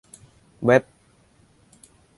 [0.63, 0.83] เว็บ